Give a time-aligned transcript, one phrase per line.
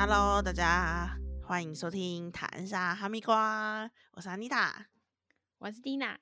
[0.00, 4.86] Hello，大家欢迎收听谈沙哈密瓜，我是安妮塔。
[5.58, 6.16] 我是 Dina，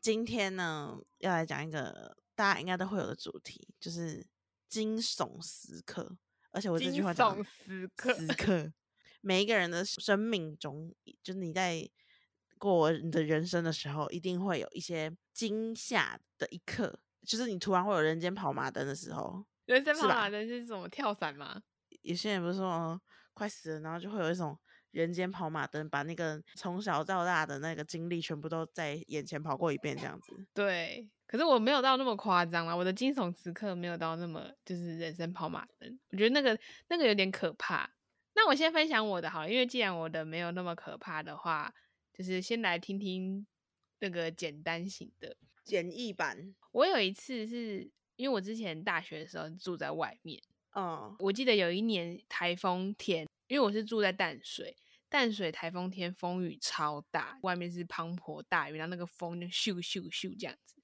[0.00, 4.24] 今天呢，要来讲一个大家应该都会有的主题，就是
[4.68, 6.16] 惊悚时刻。
[6.52, 8.72] 而且我这句话讲时刻时刻，
[9.20, 11.90] 每一个人的生命中，就是你在
[12.56, 19.44] 过你的人生的时候，一定会有一些惊吓的一刻，就是你突然会有人间跑马灯的时候。
[19.64, 21.60] 人生是吧跑马灯是什么跳伞吗？
[22.08, 23.00] 有些人不是说、哦、
[23.34, 24.58] 快死了，然后就会有一种
[24.92, 30.32] 人间跑马灯，把那个从小到大的那个经历全部都在眼前跑过一遍，这样子。
[30.54, 36.58] 对，可是我没有到那么夸张啦，我的惊悚时刻没有到那么就是人生跑马灯，我觉得那个
[36.88, 37.90] 那个有点可怕。
[38.34, 41.74] 那我先分享我的好了，因为既然我的没有那么可怕的话，
[42.14, 43.46] 就是先来听听
[43.98, 45.36] 那个简单型的。
[45.62, 50.40] 简易版，我有一次是因为我之前大学的时候住在外面，
[50.78, 54.76] 嗯，我记得有一年台风天，因为我是住在淡水，
[55.08, 60.76] 淡水台风天风雨超大，外面是滂沱大雨，然后那个风就咻咻咻这样子。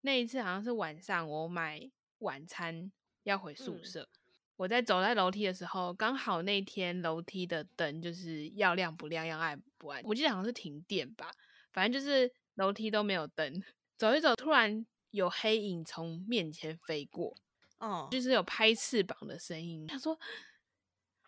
[0.00, 2.90] 那一次好像是晚上，我买晚餐
[3.24, 3.84] 要回宿嗯。
[3.84, 4.08] 舍，
[4.56, 11.30] 我在走在楼梯的时候，刚好那天楼梯的灯就是要亮不亮，要暗不暗，我记得好像是停电吧，
[11.70, 13.62] 反正就是楼梯都没有灯，
[13.98, 17.36] 走一走，突然有黑影从面前飞过，
[17.78, 19.86] 哦，就是有拍翅膀的声音。
[19.86, 20.18] 他说，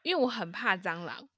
[0.02, 1.28] 因为我很怕蟑螂，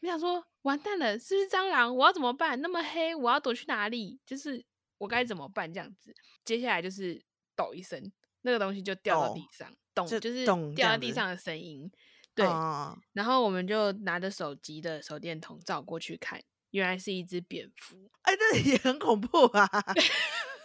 [0.00, 1.94] 我想说完蛋了，是不是蟑螂？
[1.94, 2.60] 我要怎么办？
[2.60, 4.20] 那么黑，我要躲去哪里？
[4.24, 4.64] 就是
[4.98, 5.72] 我该怎么办？
[5.72, 7.22] 这样子，接下来就是
[7.56, 10.44] 抖一声，那个东西就掉到地上，咚，就就是
[10.74, 11.90] 掉到地上的声音。
[12.34, 18.10] 对，哦然后我们就拿着手机的手电筒照过去看，原来是一只蝙蝠。
[18.22, 19.68] 哎，这也很恐怖啊。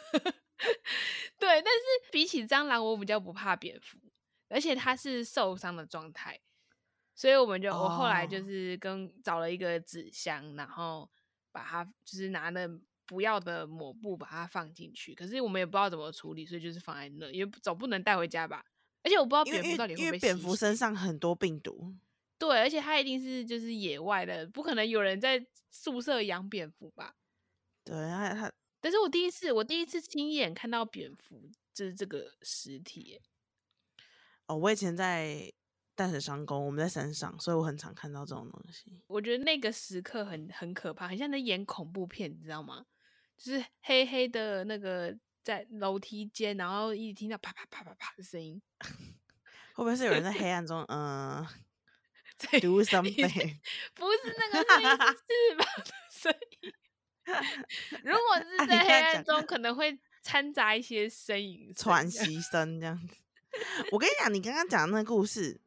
[1.40, 3.98] 对，但是比起蟑螂，我比较不怕蝙蝠，
[4.50, 6.40] 而且它是受伤的状态，
[7.16, 11.10] 所以我们就、我后来就哦是跟找了一个纸箱，然后
[11.52, 12.70] 把它就是拿了
[13.06, 18.64] 不要的抹布把它放进去，可是我们也不知道怎么处理，所以就是放在那，因为总不能带回家吧。
[19.02, 21.96] 而且我不知道蝙蝠到底会不为因为蝙会吸血蝠身上很多病毒，
[22.38, 27.16] 对，而且它一定是就是野外的，不可能有人在宿舍养蝙蝠吧？
[27.86, 28.52] 对，它它
[28.82, 33.22] 但是我第一次，我第一次亲眼看到蝙蝠，就是这个实体。
[34.48, 35.52] 哦，我以前在
[35.96, 39.02] 淡水商工，我们在山上，所以我很常看到这种东西。
[39.08, 42.86] 我觉得那个时刻很很可怕，很像在演恐怖片，你知道吗？
[43.38, 48.62] 就是黑黑的那个在楼梯间，然后一直听到啪啪啪啪啪的声音，
[49.76, 51.46] 会不会是有人在黑暗中，嗯、
[52.36, 53.60] 在 do something？
[53.94, 56.74] 不是那个翅膀 的声音。
[58.04, 63.16] 如果啊是在黑暗中， 可能会掺杂一些呻吟声喘这样息声这样子。
[63.92, 65.60] 我跟你讲，你刚刚讲的那个故事，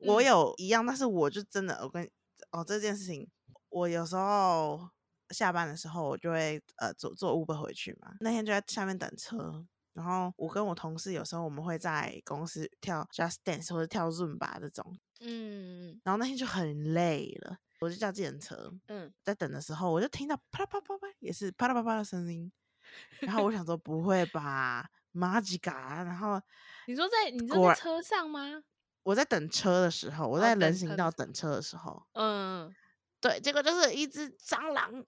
[0.00, 2.08] 我嗯有一样，但是我就真的，我跟
[2.50, 3.28] 哦这件事情，
[3.68, 4.88] 我有时候
[5.30, 8.14] 下班的时候，我就会呃坐坐 Uber 回去嘛。
[8.20, 22.52] 那天就在下面等车，然后我跟我同事有时候我们会在公司跳 Just Dance 或者跳 Zumba 这种，嗯然后那天就很累了，我就叫计程车，嗯，在等的时候，我就听到啪啦啪啪啪，也是啪啦啪啪的声音。
[23.20, 26.02] 然后我想说不会吧，马吉嘎。
[26.02, 26.40] 然后
[26.86, 28.62] 你说在你说在车上吗？
[29.02, 32.70] 我在等车的时候，我哦在人行道等车的时候，嗯，
[33.18, 35.02] 对，结果就是一只蟑螂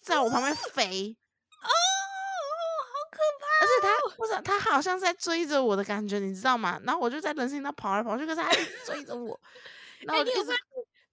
[0.00, 1.16] 在我旁边飞，
[1.50, 1.68] 哦，
[2.86, 3.46] 好可怕！
[3.62, 6.80] 而且它不是它好像在追着我的感觉，你知道吗？
[6.84, 9.40] 然后我就在人行道跑来跑去，可是它一直追着我，
[10.06, 10.32] 然后我就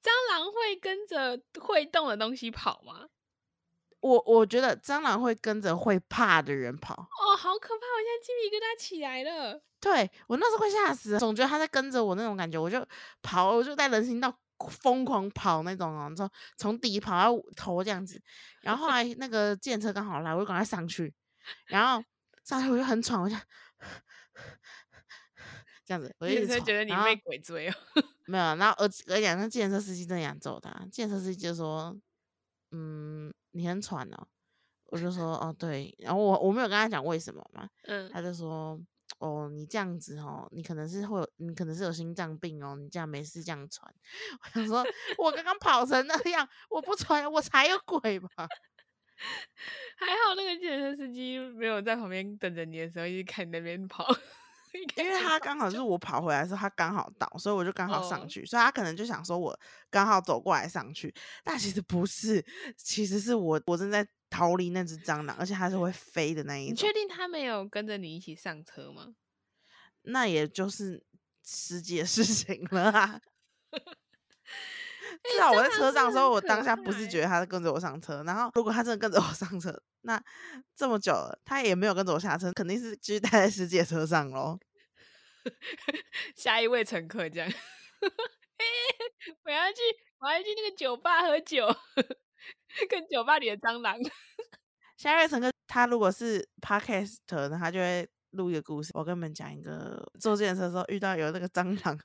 [0.03, 3.07] 蟑螂会跟着会动的东西跑吗？
[4.01, 6.93] 我我觉得蟑螂会跟着会怕的人跑。
[6.93, 7.85] 哦，好可怕！
[7.85, 9.63] 我现在鸡皮疙瘩起来了。
[9.79, 12.85] 对我那时候会吓死，总觉得他在跟着我那种感觉，我就
[13.21, 14.37] 跑，我就在人行道
[14.69, 18.21] 疯狂跑那种哦，从从底跑到头这样子。
[18.61, 21.13] 然后后来那个电车刚好来，我就赶快上去，
[21.67, 22.03] 然后
[22.43, 23.37] 上去我就很喘，我就
[25.85, 27.73] 这样子，我就一直觉得你被鬼追哦？
[28.25, 31.95] 没有，然后而而且那计程车司机真的想揍他，计程车司机就说
[32.71, 34.27] ：“嗯，你很喘哦。”
[34.91, 38.79] 我就说：“哦，对。”然后我我没有跟他讲为什么嘛， 嗯，他就说
[39.19, 43.93] ：“哦，你这样子哦，你可能是会有，你可能是有心脏病哦，你这样没事这样喘。
[44.55, 44.85] ”我想说，
[45.17, 48.29] 我刚刚跑成那样，我不喘，我才有鬼吧？
[49.97, 54.05] 还好那个计程车司机没有在旁边等着你的时候一直看你那边跑，
[54.95, 59.57] 因为他刚好就是我跑回来的时候，他刚好到，所以我就刚好上哦去，所以他可能就想说我
[59.89, 62.43] 刚好走过来上去，但其实不是，
[62.77, 69.13] 其实是我我正在逃离那只蟑螂，而且它是会飞的那一种你确，定他没有跟着你一起上车吗？
[70.01, 71.03] 那也就是
[71.43, 73.21] 司机的事情了啊。
[75.23, 80.21] 至少我在车上的时候，我当下不是觉得他跟着我上车，然后如果他真的跟着我 上车，那
[80.75, 84.57] 这么久了，他也没有跟着我下车，肯定是继续待在司机的车上喽。
[86.35, 88.65] 下一位乘客这样， 哎、
[89.43, 89.79] 我要去，
[90.19, 91.67] 我要去那个酒吧喝酒，
[92.89, 93.97] 跟酒吧里的蟑螂。
[94.97, 97.17] 下一位乘客，他如果是 podcast
[97.49, 98.89] 呢，他就会录一个故事。
[98.93, 101.99] 我跟你们讲一个坐电车的时候遇到有那个蟑螂，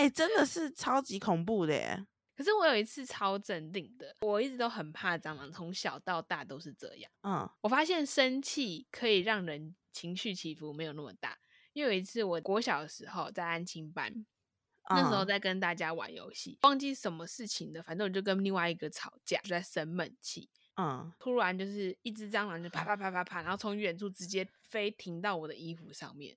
[0.00, 2.06] 哎、真的是超级恐怖的耶！
[2.34, 7.12] 可是我有一次超镇定的，我一直都很怕蟑螂，从小到大都是这样。
[7.22, 11.38] 嗯我发现生气可以让人情绪起伏没有那么大。
[11.74, 14.24] 因为有一次我国小的时候在安亲班，
[14.88, 20.48] 那时候嗯在跟大家玩游戏，忘记什么事情的，反正我就跟另外一个吵架，就在生闷气。
[20.76, 26.34] 嗯，突然就是一只蟑螂就啪啪啪啪啪，然后从远处直接飞停到我的衣服上面。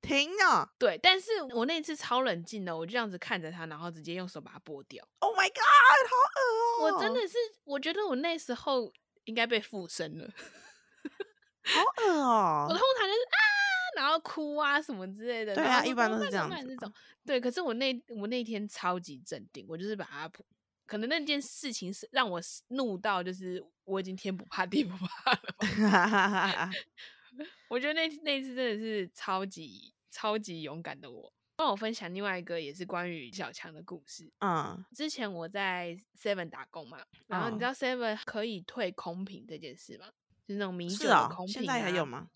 [0.00, 5.06] 停啊对，但是我那次超冷静的，我就这样子看着他，然后直接用手把它剥掉。
[5.18, 6.16] ！Oh my god，好
[6.84, 8.92] 恶哦、我真的是，我觉得我那时候
[9.24, 10.30] 应该被附身了。
[11.64, 13.38] 好恶 哦、我通常就是啊，
[13.96, 15.54] 然后哭啊什么之类的。
[15.54, 16.92] 对啊一般都是这样子办这种。
[17.26, 20.30] 对，可是我那我那天超级镇定，我就是把它，
[20.86, 25.40] 可能那件事情是让我怒到，就是我已经天不怕地不怕了。
[27.68, 31.32] 我觉得那那一次真的是超级超级勇敢的我。
[31.56, 34.30] 帮我分享另外一个也是关于小强的故事。
[34.38, 40.06] 嗯之前我在 Seven 打工嘛，然后你知嗯道 Seven 可以退空瓶这件事吗？
[40.46, 42.06] 就是那种米酒的空，瓶、啊现在还有？
[42.06, 42.30] 吗？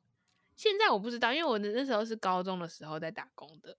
[0.57, 3.79] 现在我不知道，因为我的那时候是高中的时候在打工的，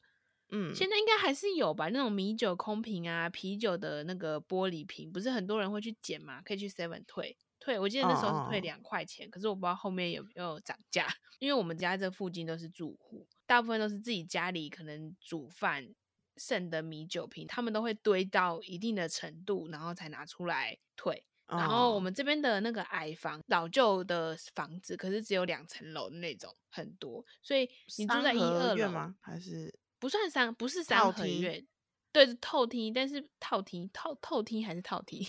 [0.51, 1.89] 嗯，现在应该还是有吧。
[1.89, 6.41] 那种米酒空瓶啊，啤酒的那个玻璃瓶，不是很多人会去捡嘛？
[6.41, 7.79] 可以去 Seven 退退。
[7.79, 11.07] 我记得那时候是退两块钱，可是我不知道后面有没有涨价，
[11.39, 15.87] 因为我们家这附近都是住户，大部分都是自己家里可能煮饭
[16.35, 21.23] 剩的米酒瓶，他们都会堆到一定的程度，然后才拿出来退。
[21.45, 29.15] 然后我哦们这边的那个矮房，老旧的房子，可是只有两层楼的那种，很多，所以你住在一二楼吗？
[29.19, 31.67] 还是不算三，不是套三合梯院，
[32.11, 35.27] 对，是透梯，但是套梯套透梯还是套梯，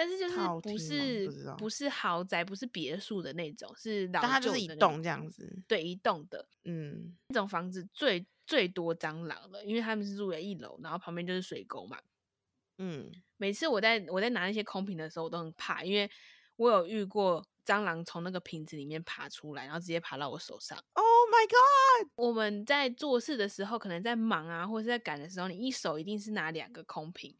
[0.00, 5.62] 但是就是不是不不是豪宅，不是别墅的那种，是老但它就是一栋这样子。
[5.68, 11.98] 对，一栋的嗯那种房子最最多蟑螂了，因为他们是住在一楼，然后旁边就是水沟嘛。
[12.78, 16.10] 嗯，每次我在我在拿那些空瓶的时候，我都很怕，因为
[16.56, 20.82] 我有遇过蟑螂从那个瓶子里面爬出来，然后直接爬到我手上。
[20.94, 22.10] Oh my god！
[22.14, 27.36] 我们在做事的时候，可能在忙啊，或者是在赶的时候，你一手一定是拿两个空瓶，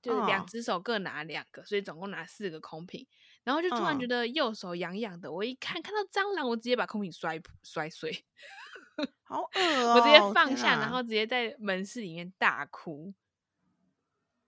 [0.00, 3.06] 就是两嗯只手各拿两个，所以总共拿四个空瓶。
[3.44, 8.24] 然后就突然觉嗯得右手痒痒的，我一看看到蟑螂，我直接把空瓶摔摔碎，
[9.24, 13.14] 好恶哦、我直接放天下，然哪后直接在门市里面大哭。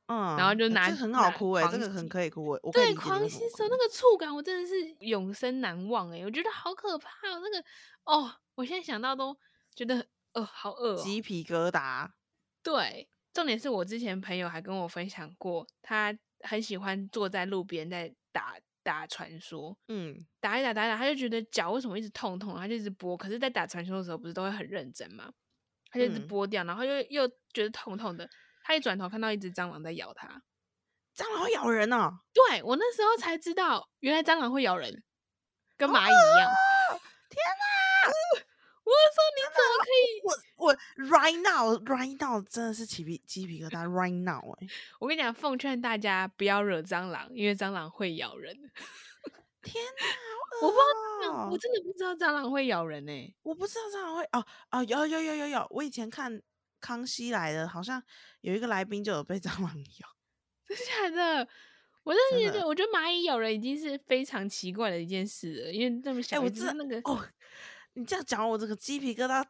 [0.07, 4.75] 嗯，然后就拿很好哭哎、这狂个很可以哭哎、我对，狂吸收那个触感，我真的是
[5.07, 7.65] 永生难忘哎、我觉得好可怕哦，那个
[8.05, 9.39] 哦，我现在想到都
[9.75, 10.97] 觉得呃好恶、哦。
[10.97, 12.11] 鸡皮疙瘩。
[12.63, 13.09] 对，
[13.41, 23.17] 重点是我之前朋友还跟我分享过，他很喜欢坐在路边在打打传说，嗯打一打打一打，他就觉得脚为什么一直痛痛，他就一直拨。
[23.17, 25.33] 可是，在打传说的时候，不是都会很认真吗？
[25.91, 28.29] 他就一直嗯拨掉，然后又又觉得痛痛的。
[28.63, 30.43] 他一转头看到一只蟑螂在咬他，
[31.17, 35.03] 蟑螂会咬人哦、对我那时候才知道，原来蟑螂会咬人，
[35.79, 36.51] 跟蚂蚁一样。
[37.31, 37.70] 天哪！
[38.91, 40.03] 我说你怎么可以？
[40.27, 40.75] 我我
[41.09, 44.67] right now right now 真的是起皮鸡皮疙瘩 right now 哎、
[44.99, 48.55] 我跟你讲，奉劝大家不要惹蟑螂，因为蟑螂会咬人。
[49.63, 56.33] 天哪，我不知道我真的不知道蟑螂会咬人呢、欸我不知道蟑螂会哦哦有有有有有，我以前看
[56.81, 58.03] 《康熙来了》，好像
[58.41, 60.09] 有一个来宾就有被蟑螂咬。
[60.67, 61.11] 真的假
[61.45, 61.49] 的？
[62.03, 67.23] 我真的觉得，我觉得蚂蚁咬人已经是非常奇怪的一件事了，因为那么哎、小我知道那个哦，
[67.95, 69.45] 你这样讲，我这个鸡皮疙瘩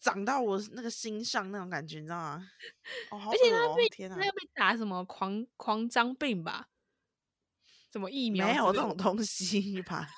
[0.00, 2.50] 长到我那个心上那种感觉，你知道吗？
[3.10, 6.68] 哦，好而且恶哦它被天哪它，要被打什么狂狂张病吧？
[7.92, 8.46] 什么疫苗？
[8.46, 8.96] 没有这种。
[8.96, 10.06] 东西吧？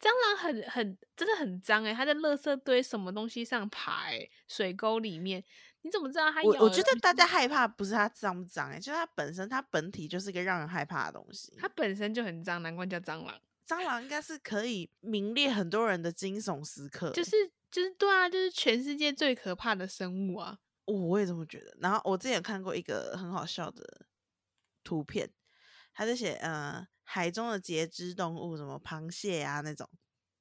[0.00, 5.44] 蟑螂很很真的很脏哎、它在垃圾堆什么东西上爬哎、水沟里面，
[5.82, 11.54] 你怎么知道它咬我我觉得大家害怕不是它脏不脏、欸，就是它本身它本体就是一个让人害怕的东西。
[11.56, 13.40] 它本身就很脏，难怪叫蟑螂。
[13.66, 17.30] 蟑螂应该是可以名列很多人的惊悚时刻欸，就是
[17.70, 20.58] 就是对啊，就是全世界最可怕的生物啊！
[20.84, 21.76] 我我也这么觉得。
[21.80, 24.06] 然后我之前有看过一个很好笑的
[24.82, 25.30] 图片，
[25.92, 29.88] 他在写呃海中的节肢动物，什么螃蟹啊那种，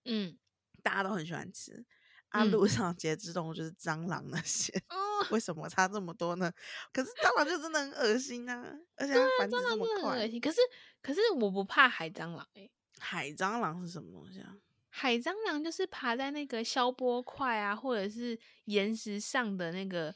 [0.06, 0.38] 嗯，
[0.82, 1.86] 大家都很喜欢吃
[2.30, 6.52] 啊，嗯路上节肢动物就是蟑螂那些，哦，为什么差这么多呢？
[6.92, 10.30] 可是 蟑螂就真的很恶心啊，而且它繁殖这么快。
[10.30, 10.42] 心。
[10.42, 10.60] 可是
[11.02, 12.70] 可是我不怕海蟑螂诶、
[13.04, 14.56] 海蟑螂是什么东西啊？
[14.90, 20.14] 海蟑螂就是爬在那个消波块啊，或者是岩石上的那个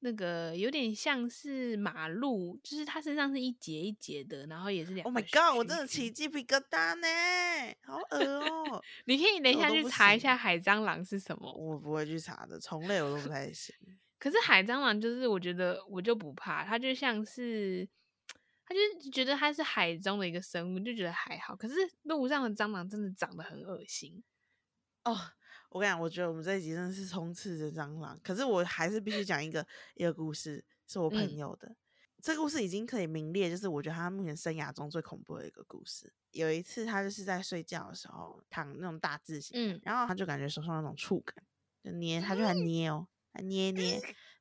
[0.00, 5.58] 那个，有点像是马路，就是它身上是一节一节的，然后也是两 Oh 个 my god！
[5.58, 11.52] 我真的起须鸡皮疙瘩呢，好恶哦、 你可以等一下去查一下海蟑螂是什么。
[11.52, 13.74] 我不会去查的，虫类我都不太行。
[14.18, 17.86] 可是海蟑螂就是我觉得我就不怕，它就像是，
[18.68, 21.56] 它就觉得他是海中的一个生物，就觉得还好。
[21.56, 24.22] 可是路上的蟑螂真的长得很恶心。
[25.04, 25.16] 哦，
[25.70, 31.74] 我跟你讲，我觉得我们这一集真的是充斥着蟑螂，可是我还是必须讲一个一个故事，是我朋嗯友的。
[32.20, 36.12] 这个故事已经可以名列，就是我觉得他目前生涯中最恐怖的一个故事。
[36.32, 41.42] 有一次，他就是在睡觉的时候躺那种大字型，嗯，然后他就感觉手上那种触感，
[41.82, 43.98] 就捏，他就还捏哦，还捏捏，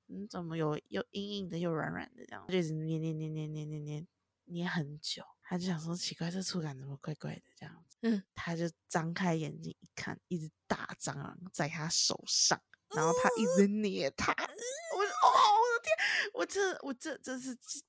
[0.08, 4.06] 嗯，怎么有又硬硬的又软软的这样，就一直捏捏捏捏捏捏捏
[4.48, 5.24] 捏很久。
[5.42, 7.98] 他就想说奇怪，这触感怎么怪怪的这样子？
[8.02, 14.34] 嗯，他就张开眼睛一看，一只大蟑螂在他手上，然后他一直捏他。
[14.34, 15.30] 我就哦，
[15.62, 17.80] 我的天，我这我这这是这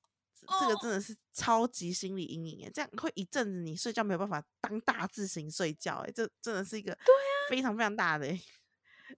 [0.61, 8.41] 这个真的是超级心理阴影哎，这样会一阵子你睡觉没有办法当大字型睡觉哎，这真的是一个对啊非常非常大的欸。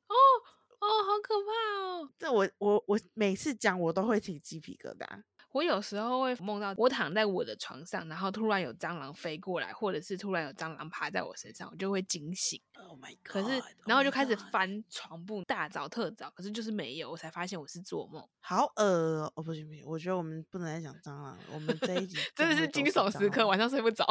[0.08, 0.16] 哦
[0.80, 2.12] 哦，好可怕哦！
[2.18, 5.24] 这我我我每次讲我都会起鸡皮疙瘩。
[5.52, 12.62] 我有时候会梦到我躺在我的床上，然后突然有蟑螂飞过来，或者是突然有蟑螂爬在我身上，我就会惊醒。
[12.74, 13.20] Oh my god！
[13.24, 18.84] 可是 oh 然后就开始翻床铺，大找特找，可是就是没有，我才发现我是做梦，好恶
[19.24, 19.34] 哦！
[19.36, 24.06] 哦不行不行，我觉得我们不能再讲蟑螂了，我们这一集真的是惊悚时刻，晚上睡不着。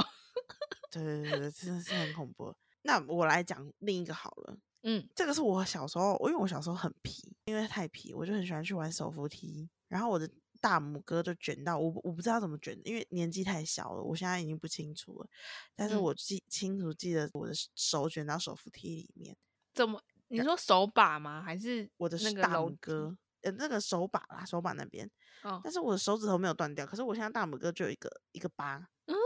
[0.90, 2.54] 对对对对，真的是很恐怖。
[2.82, 9.68] 那我来讲另一个好了，嗯这个是我小时候，因为我小时候很皮，因为太皮，我就很喜欢去玩手扶梯。
[9.88, 10.30] 然后我的
[10.60, 15.28] 大拇哥就卷到我，我不知道怎么卷的，因为年纪太小了，我现在已经不清楚了。
[15.74, 19.36] 但是嗯我记清楚记得我的手卷到手扶梯里面，
[19.72, 20.02] 怎么？
[20.28, 21.42] 你说手把吗？
[21.42, 22.54] 还是我的那个大？
[22.56, 25.10] 拇哥，呃，那个手把啦，手把那边，
[25.42, 29.16] 哦，但是我的手指头没有断掉，可是我现在大拇哥就有一个一个疤，嗯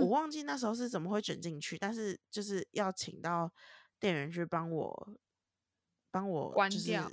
[0.00, 3.52] 我忘记那时候是怎么会卷进去，但是就是要请到
[3.98, 5.12] 店员去帮我
[6.10, 7.12] 帮我就是关掉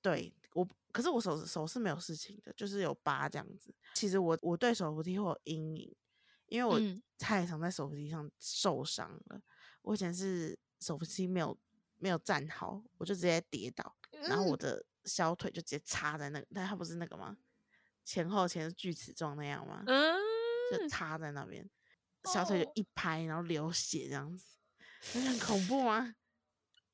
[0.00, 0.66] 对我，
[0.98, 3.72] 可是我手手是没有事情的，就是有疤这样子。
[3.94, 5.94] 其实我我对手扶梯会有阴影，
[6.46, 9.40] 因为我嗯太常在手扶梯上受伤了。
[9.82, 11.56] 我以前是手扶梯没有
[11.98, 13.96] 没有站好，我就直接跌倒，
[14.28, 17.36] 然后我嗯的小腿就直接插在那个，但它不是那个吗？
[18.04, 19.84] 前后前是锯齿状那样吗？
[19.86, 20.18] 嗯，
[20.72, 21.64] 就插在那边，
[22.24, 24.44] 小腿就哦一拍，然后流血这样子，
[25.14, 26.16] 很恐怖吗？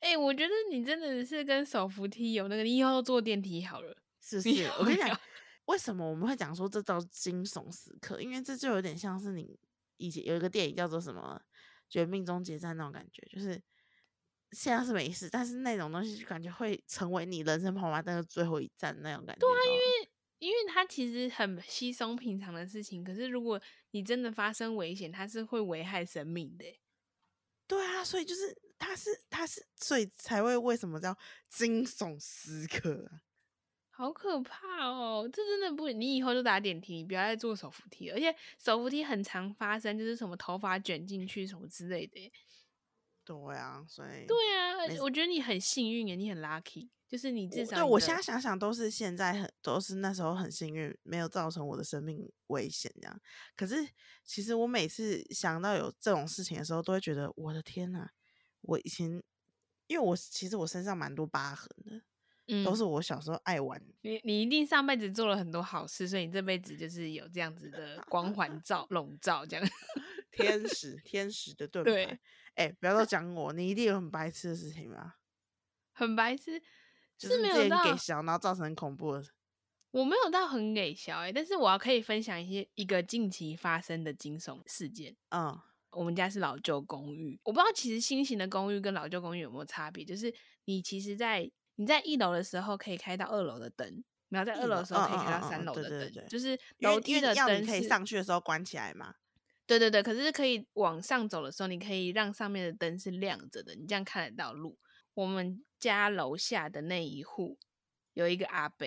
[0.05, 3.97] 哎、我觉得你真的是跟手扶梯有那个，你以后坐电梯好了。
[4.21, 4.65] 是 不是？
[4.79, 5.19] 我跟你讲
[5.65, 8.21] 为什么我们会讲说这叫惊悚时刻？
[8.21, 9.59] 因为这就有点像是你
[9.97, 11.41] 以前有一个电影叫做什么
[11.89, 13.59] 《绝命终结战》那种感觉，就是
[14.53, 19.41] 现在是没事，但是那种东西就感觉会成为你人生跑马灯的最后一站那种感觉。
[19.41, 23.59] 对啊，因为因为它其实很稀松平常的事情，可是如果
[23.93, 26.79] 你真的发生危险，它是会危害生命的欸。
[27.67, 31.17] 对啊，所以就是它是他是，所以才会为什么叫
[31.49, 33.23] 惊悚时刻啊？
[33.97, 35.29] 好可怕哦！
[35.33, 38.17] 这真的不，你以后就打电梯，不要再坐手扶梯了。
[38.17, 42.33] 而且手扶梯很常发生，就是什么头发卷进去什么之类的欸。
[43.25, 53.21] 对啊，所以对啊，我觉得你很幸运耶，你很 lucky，就是你至少对我现在想想都是现在很都是那时候很幸运，没有造成我的生命危险这样。
[53.57, 53.89] 可是
[54.25, 58.11] 其实我每次想到有这种事情的时候，都会觉得我的天呐，
[58.65, 59.23] 我以前
[59.87, 62.03] 因为我其实我身上蛮多疤痕的，
[62.49, 63.83] 嗯都是我小时候爱玩。
[64.03, 69.67] 你你一定上辈子做了很多好事，所以你这辈子就是有这样子的光环照笼罩这样。
[70.33, 72.21] 天使天使的盾对牌，
[72.55, 75.21] 哎、不要都讲我，你一定有很白痴的事情吧？
[75.93, 76.61] 很白痴，
[77.17, 79.25] 就是没有到给小，然后造成很恐怖的。
[79.93, 85.17] 我没有到很给小哎、但是我要可以分享一些一个近期发生的惊悚事件。
[85.29, 85.57] 嗯，
[85.95, 90.33] 我们家是老旧公寓，我不知道其实新型的公寓跟老旧公寓有没有差别，就是
[90.65, 99.15] 你其实在你在一楼的时候可以开到二楼的灯，然后在二楼的时候可以开到三楼的灯，对对对就是楼梯的灯可以上去的时候关起来嘛。
[99.67, 104.79] 对对对，可是可以往上走的时候，你可以让上面的灯是亮着的，你这样看得到路。
[105.15, 107.59] 我们家楼下的那一户
[108.13, 108.87] 有一个阿伯，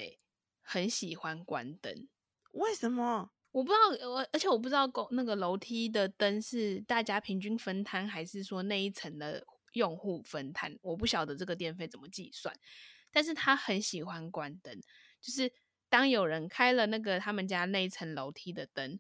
[0.61, 2.07] 很喜欢关灯。
[2.51, 3.31] 为什么？
[3.57, 12.55] 我不知道，我而且我不知道公那个楼梯的灯是大家平均分摊，还是说那一层的用户分摊，我不晓得这个电费怎么计算，
[13.11, 14.79] 但是他很喜欢关灯，
[15.19, 15.51] 就是
[15.89, 18.99] 当有人开了那个他们家那一层楼梯的灯，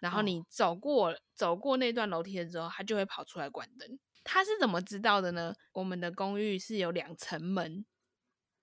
[0.00, 4.00] 然后你哦走过走过那段楼梯的时候，他就会跑出来关灯。
[4.24, 5.54] 他是怎么知道的呢？
[5.74, 7.86] 我们的公寓是有两层门，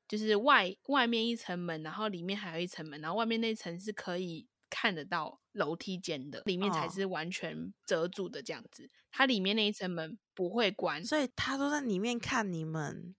[0.05, 8.89] 就是外外面一层门，然后里面还有一层门，然后外面那层是可以看得到楼梯间的，里面才哦是完全遮住的这样子。
[9.11, 13.15] 它里面那一层门不会关，所以他都在里面看你们。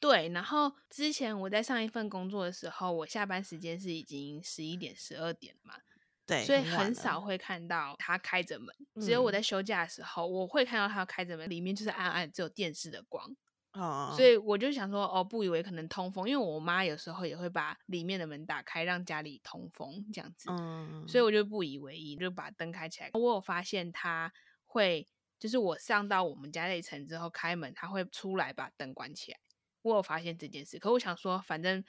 [0.00, 0.28] 对。
[0.30, 5.74] 然后之前我在上一份工作的时候，我下班时间是已经十一点、十二点嘛，
[6.26, 8.74] 对，所以很少会看到他开着门。
[9.00, 13.34] 只有我嗯在休假的时候，我会看到他开着门，里面就是暗暗，只有电视的光。
[13.74, 20.48] 哦，所以我就想说，哦，不以为可能通风，因为我妈有时候也会把里面的门打开，让家里通风这样子。
[20.50, 23.10] 嗯，所以我就不以为意，就把灯开起来。
[23.14, 24.32] 我有发现他
[24.64, 29.38] 会，就是我上到我们家那层之后开门，他会出来把灯关起来。
[29.82, 31.84] 我有发现这件事，可我想说，反正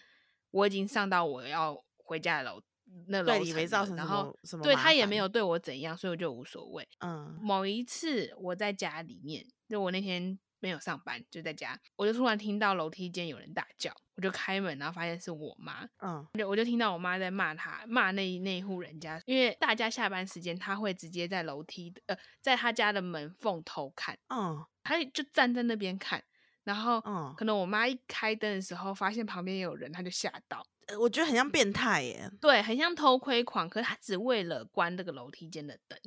[0.52, 2.62] 我已经上到我要回家的楼
[3.08, 6.88] 那楼层没造成然后对他也没有对我怎样，所以我就无所谓。
[7.00, 16.28] 嗯某一次我在家里面，就我那天没有上班，就在家，我就突然听到楼梯间有人大叫，我就开门，然后发现是我妈，嗯。
[16.34, 24.66] 我就我就听到我妈在骂他，骂那那一户人家，因为大家下班时间，他会直接在楼梯的呃，在他家的门缝偷看，嗯。
[24.82, 26.24] 他就站在那边看，
[26.64, 32.28] 然后嗯，可能我妈一开灯的时候，发现旁边有人，他就吓到，呃我觉得很像变态耶。
[32.42, 36.00] 对，很像偷窥狂，可是他只为了关这个楼梯间的灯，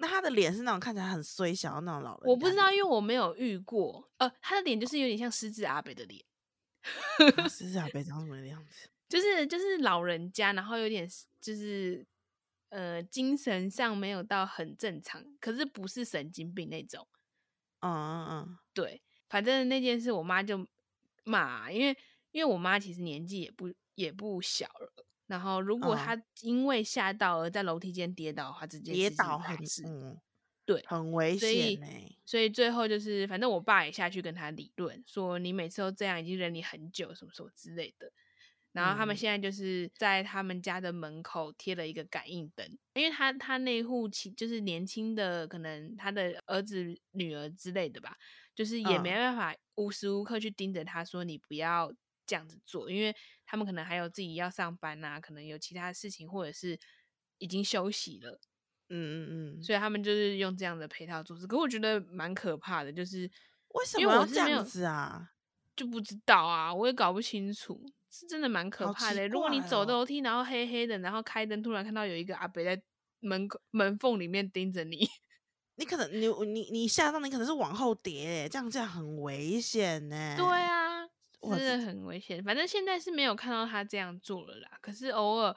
[0.00, 6.24] 那他的脸是那种看起来很衰小的那种老人，我不知道，因为我没有遇过，呃，他的脸就是有点像狮子阿北的脸。
[7.50, 8.88] 狮子阿，北长什么样子。
[9.08, 11.06] 就是就是老人家，然后有点
[11.40, 12.06] 就是
[12.70, 17.06] 呃精神上没有到很正常，可是不是神经病那种。
[17.80, 20.66] 嗯嗯嗯，对，反正那件事我妈就
[21.24, 21.96] 骂，因为
[22.30, 25.06] 因为我妈其实年纪也不也不小了。
[25.30, 29.40] 然后如果他因为吓到而在楼梯间跌倒的话，直接跌倒
[29.86, 30.18] 嗯，
[30.66, 31.80] 对很危险所以。
[32.26, 38.10] 所以最后就是，反正我爸也下去跟他理论，说你每次都这样，已经忍你很久，什么什么之类的。
[38.72, 48.16] 然后他们嗯现在就是在他们家的门口贴了一个感应灯，因为他他那户其就是年轻的，可能他的儿子、女儿之类的吧，
[48.54, 51.92] 就是也没嗯办法无时无刻去盯着他说你不要
[52.30, 53.12] 这样子做，因为
[53.44, 56.78] 他们可能还有自己要上班啊，可能有其他事情，或者是
[57.38, 58.40] 已经休息了。
[58.88, 63.28] 嗯嗯嗯，所以他们就是用这样的配套措施，可我觉得蛮可怕的，就是
[63.74, 65.32] 为什么要这样子啊？
[65.74, 69.26] 就不知道啊，我也搞不清楚，是真的蛮可怕的。
[69.26, 72.80] 如果你走楼梯，然后黑黑的，然后开灯，突然看到有一个阿伯在
[73.18, 75.08] 门口门缝里面盯着你，
[75.76, 78.12] 你可能你你你吓到你可能是往后跌
[78.42, 80.34] 耶，这样这样很危险呢。
[80.36, 80.79] 对，啊，我
[81.42, 82.42] 真的很危险。
[82.44, 85.56] 反正现在是没有看到他这样做了啦，可是偶尔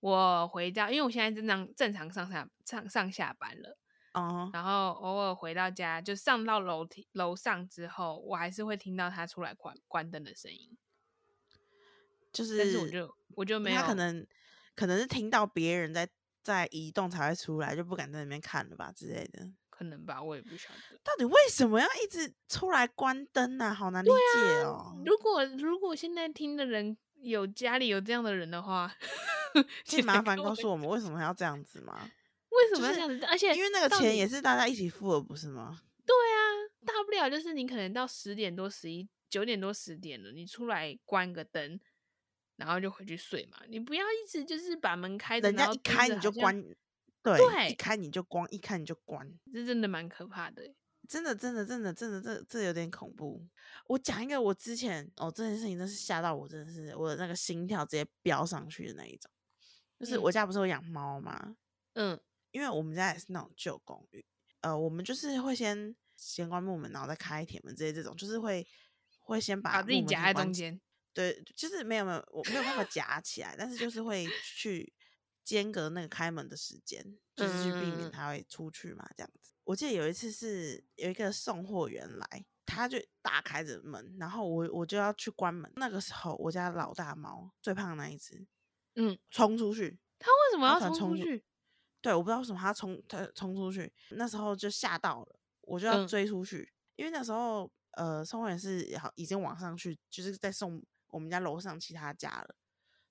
[0.00, 3.78] 我回家，因为我现在正常正常上下上上下班了。
[4.14, 10.76] 哦，然后偶尔回到家，就上到楼梯楼上之后，我还是会听到他出来关关灯的声音。
[12.32, 14.26] 就是，但是我就我就没有，他可能
[14.74, 16.08] 可能是听到别人在
[16.42, 19.46] 在移动才会出来，就不敢在那边看了吧之类的。
[19.78, 20.98] 可能吧，我也不晓得。
[21.04, 25.00] 到底为什么要一直出来关灯呢、好难理解哦。
[25.06, 28.92] 如果如果现在听的人有家里有这样的人的话，
[29.84, 32.10] 请麻烦告诉我们为什么要这样子吗？
[32.50, 33.24] 为什么要这样子？
[33.26, 35.80] 而且因为那个钱也是大家一起付的，不是吗？
[36.04, 36.42] 对啊，
[36.84, 41.78] 大不了就是你可能到十点多、十一九点多、十点了，你出来关个灯，
[42.56, 43.58] 然后就回去睡嘛。
[43.68, 46.64] 你不要一直就是把门开着，人家一开你就关，
[47.36, 50.74] 对，对一开你就关，一开你就关，这真的蛮可怕的欸。
[51.08, 53.42] 真的，真的，真的，真的，这这有点恐怖。
[53.86, 59.30] 我讲一个我之前哦，这件事情真是吓到我，真的是我的那个心跳直接飙上去的那一种。
[59.98, 61.56] 就是嗯我家不是有养猫吗？
[61.94, 64.24] 嗯因为我们家也是那种旧公寓，
[64.60, 68.66] 呃，我们就是会先先关木门，然后再开铁门，这些这种就是会
[69.20, 70.80] 会先把把自己夹在中间。
[71.14, 74.92] 对，就是没有没有，我没有办法夹起来，但是就是会去
[75.56, 79.54] 间隔那个开门的时间，就是去避免他会出去嘛，这样子。
[79.64, 85.72] 我记得有一次是有一个送货员来，他就打开着门，然后我我就要去关门。
[85.76, 88.46] 那个时候我家老大猫最胖的那一只
[88.96, 91.42] 嗯，冲出去，他为什么要冲出去？
[92.02, 102.54] 对，我不知道为什么他冲他冲出去，那时候就吓到了，我就要嗯追出去，因为那时候呃送货员是好已经往上去，就是在送我们家楼上其他家了，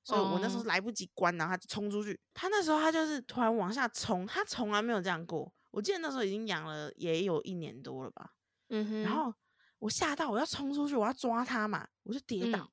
[0.08, 8.32] 所以我那时候哦来不及关，然后他就冲出去，他那时候他就是突然往下冲，他从来没有这样过，我记得那时候已经养了也有一年多了吧，
[8.70, 9.34] 嗯哼，然后
[9.80, 12.72] 我吓到，我要冲出去，我要抓他嘛，我就跌倒，嗯。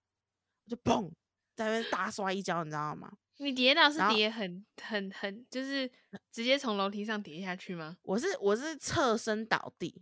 [0.67, 1.11] 我就砰，
[1.57, 3.13] 在那边大摔一跤，你知道吗？
[3.39, 5.91] 你跌倒是跌很很很，就是
[6.31, 7.97] 直接从楼梯上跌下去吗？
[8.03, 10.01] 我是我是侧身倒地，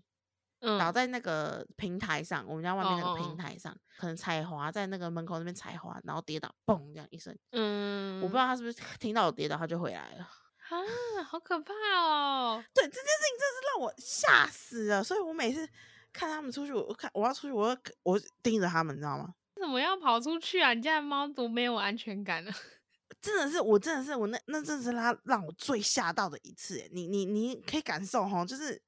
[0.62, 10.28] 嗯，倒在那个平台上，我们家外面那个平台上，可能踩滑在那个门口那边踩滑，然后跌倒，嘣这样一声，嗯，我不知道他是不是听到我跌倒，他就回来了。
[10.70, 10.78] 啊，
[11.24, 12.64] 好可怕哦！
[12.72, 15.68] 对这件事情真是让我吓死了，所以我每次
[16.12, 19.34] 看他们出去，我我看我要出去，我要我盯着他们，你知道吗？
[19.56, 20.72] 为什么要跑出去啊？
[20.72, 22.54] 你家的猫多没有安全感啊！
[23.20, 26.88] 真的是，我真的是我那那真的是他让我最吓到的一次。
[26.90, 28.80] 你你你可以感受哈，就是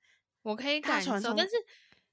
[0.45, 1.57] 我可以大感受，但是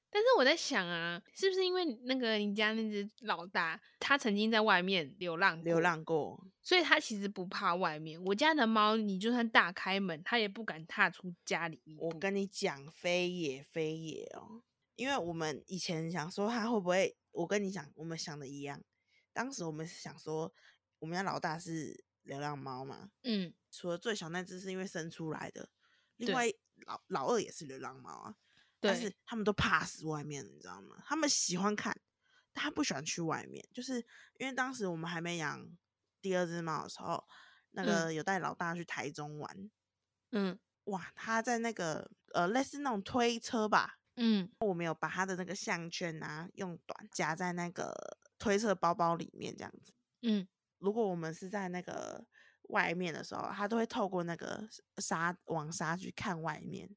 [0.10, 8.22] 但是我在想啊，是不是因为那个你家那只老大，它曾经在外面流浪流，浪过，所以它其实不怕外面。
[8.26, 11.82] 我家的猫，你就算大开门，它也不敢踏出家里。
[11.98, 14.64] 我跟你讲，非也非也哦，
[14.96, 18.82] 因为我们以前想说它会不会，我跟你讲，我们想的一样。
[19.32, 20.54] 当时我们是想说，
[21.00, 25.70] 我们家老大是流浪猫嘛，嗯，除了最小那只是因为生出来的，
[26.18, 26.52] 另外
[26.86, 28.36] 老老二也是流浪猫啊，
[28.80, 31.02] 但是，他们都怕死外面，你知道吗？
[31.06, 31.96] 他们喜欢看，
[32.54, 34.06] 但他不喜欢去外面，就是
[34.40, 35.68] 因为当时我们还没养
[36.22, 37.24] 第二只猫的时候，
[37.72, 37.86] 那嗯。
[37.86, 39.70] 个有带老大去台中玩，
[40.32, 40.60] 嗯。
[40.86, 44.50] 哇，他在那个呃类似那种推车吧，嗯。
[44.60, 49.94] 我们有把他的那个项圈啊用短夹在那个推车包包里面这样子。
[50.24, 50.48] 嗯，
[50.80, 52.26] 如果我们是在那个
[52.72, 56.90] 外面的时候，他都会透过那个纱网纱去看外面，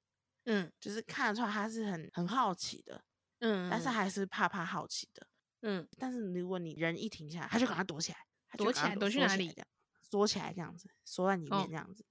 [0.44, 3.04] 嗯就是看得出来他是很很好奇的，
[3.40, 5.26] 嗯，但是还是怕怕好奇的。
[5.66, 8.18] 嗯但是如果你人一停下来，他就赶快躲起来，
[8.56, 9.66] 躲起来躲去哪里缩起来这样
[10.02, 12.04] 缩起来这样子，缩在里面哦这样子，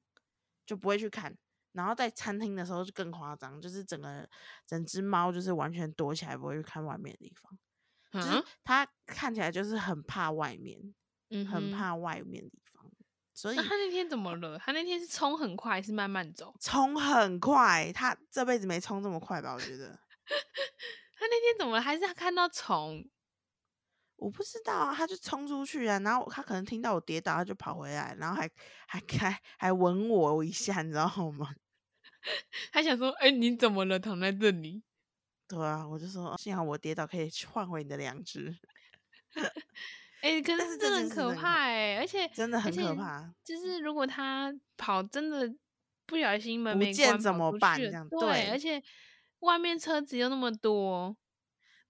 [0.65, 1.37] 就不会去看。
[1.73, 4.27] 然后在餐厅的时候就更夸张，就是整个
[4.67, 7.59] 整只猫就是完全躲起来，不会去看外面的地方。
[8.11, 10.93] 就是啊它看起来就是很怕外面，
[11.29, 11.45] 嗯。
[11.45, 12.72] 很怕外面的地方，
[13.33, 14.57] 所以那他那天怎么了？
[14.59, 16.53] 他那天是冲很快，还是慢慢走？
[16.59, 17.91] 冲很快。
[17.93, 19.53] 他这辈子没冲这么快吧？
[19.53, 19.87] 我觉得，
[21.17, 21.81] 他那天怎么了？
[21.81, 23.09] 还是他看到虫？
[24.17, 28.49] 我不知道啊，他就冲出去啊，然后他可能听到我跌倒，他就跑回来，然后还
[28.87, 31.49] 还还还吻我一下，你知道吗？
[32.71, 33.99] 他想说：“哎、你怎么了？
[33.99, 34.83] 躺在这里。
[35.49, 38.55] 对啊，我就说幸好我跌倒可以去换回你的良知，
[40.23, 43.29] 哎、可但是是真的很可怕哎、而且真的很可怕。
[43.43, 45.53] 就是如果他跑真的
[46.05, 48.81] 不小心门没关见怎么办这样对，而且
[49.39, 51.13] 外面车子又那么多，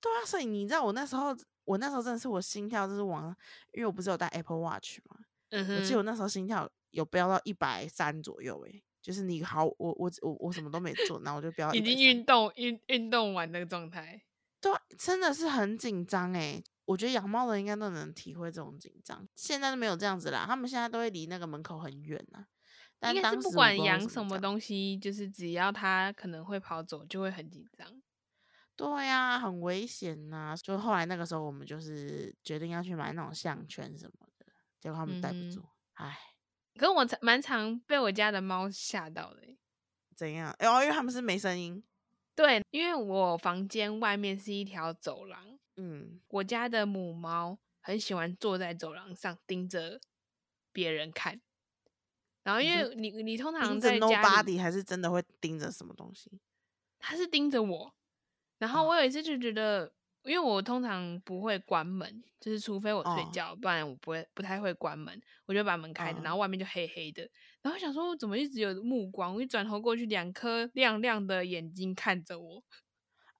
[0.01, 3.25] 对啊，所以你知道我那时候，我那时候真的是我心跳就是往，
[3.71, 5.17] 因为我不是有戴 Apple Watch 嘛，
[5.51, 14.19] 嗯我记得我，那时候心跳有飙到一百三左右、欸，就是你好，我我我我什么都没做，然后我就飙到已经运动运运动完那个状态。
[14.59, 16.63] 对啊，真的是很紧张哎。
[16.85, 19.27] 我觉得养猫的应该都能体会这种紧张。
[19.35, 22.45] 现在都没有这样子啦，他们现在都会离那个门口很远呐、
[22.99, 28.01] 但当时我知道为管养什么东西，就是只要它可能会跑走，就会很紧张。
[28.75, 34.47] 对呀、很危险呐、就后来那个时候，我们就是决定要去买那种项圈什么的，
[34.79, 36.17] 结果他们戴不住，唉，
[36.75, 39.57] 可是我常蛮常被我家的猫吓到的欸、
[40.15, 40.51] 怎样？
[40.57, 41.83] 哎哦，因为他们是没声音，
[42.35, 49.99] 对，因为我房间外面是一条走廊，嗯，我家的母猫很喜欢坐在走廊上盯着
[50.71, 51.41] 别人看。
[52.43, 56.29] 然后因为你你通常在家里，nobody 还是真的会盯着什么东西？
[56.99, 57.93] 它是盯着我。
[58.59, 67.29] 然后哦我有一次就觉得，因为我通常不会关门，就是除非我睡哦觉，不然我不会不太会关门，我就把门开着，然哦后外面就黑黑的。
[67.61, 72.63] 然后想说怎么一直有目光，我一转头过去，两颗亮亮的眼睛看着我，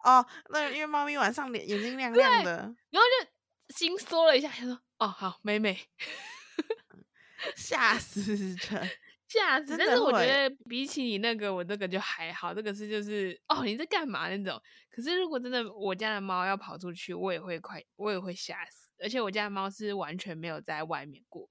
[0.04, 2.52] 哦，那因为猫咪晚上脸眼睛亮亮的，
[2.92, 5.80] 然后就心缩了一下，他说哦好美美。
[7.58, 8.58] 吓死人！
[9.28, 9.76] 吓死！
[9.76, 14.62] 但是我觉得比起你那个，我这个就还好，这个是就是哦你在干嘛那种。
[14.90, 18.94] 可是如果真的我家的猫要跑出去，我也会快，我也会吓死。
[19.02, 21.50] 而且我家的猫是完全没有在外面过，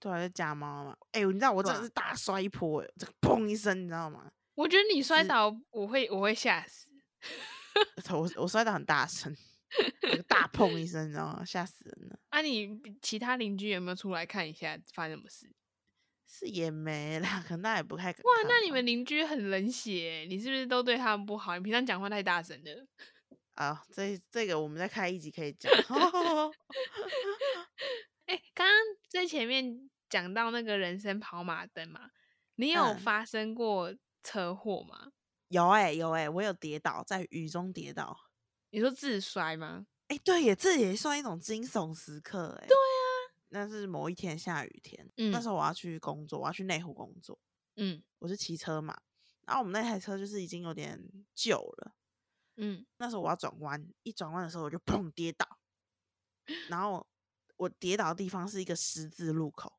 [0.00, 0.96] 对啊，就家猫嘛。
[1.12, 4.30] 哎、你知道我真的是大摔一波、欸，这个砰一声，你知道吗？
[4.54, 6.88] 我觉得你摔倒，我会我会吓死。
[8.10, 9.34] 我我摔得很大声，
[10.28, 11.44] 大 砰一声，你知道吗？
[11.44, 12.18] 吓死人了。
[12.30, 15.50] 啊，你其他邻居有没有出来看一下发生什么事？
[16.26, 21.56] 是也没啦，可能他也不太敢哇，那你们邻居很冷血欸，你是不是都对他们不好？
[21.56, 22.86] 你平常讲话太大声了。
[23.54, 25.70] 啊，这这个我们再开一集可以讲。
[28.26, 28.74] 哎、刚刚
[29.08, 32.10] 在前面讲到那个人生跑马灯嘛，
[32.56, 35.12] 你有嗯发生过车祸吗？
[35.48, 38.16] 有哎、有哎、我有跌倒，在雨中跌倒。
[38.70, 39.86] 你说自摔吗？
[40.08, 42.66] 哎、对耶，这也算一种惊悚时刻哎。
[42.66, 43.00] 对啊，
[43.48, 47.38] 那是某一天下雨天，那嗯时候我要去工作，我要去内湖工作，
[47.76, 49.00] 嗯我是骑车嘛，
[49.46, 51.00] 然后我们那台车就是已经有点
[51.34, 51.94] 旧了，
[52.56, 55.46] 嗯，那时候我要转弯，一转弯的时候我就砰跌倒，
[56.68, 57.06] 然后
[57.56, 59.78] 我跌倒的地方是一个十字路口，